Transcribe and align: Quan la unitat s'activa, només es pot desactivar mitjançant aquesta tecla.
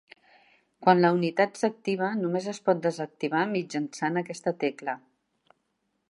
Quan 0.85 1.01
la 1.01 1.09
unitat 1.17 1.59
s'activa, 1.59 2.07
només 2.21 2.47
es 2.53 2.61
pot 2.69 2.81
desactivar 2.85 3.43
mitjançant 3.51 4.17
aquesta 4.23 4.55
tecla. 4.65 4.97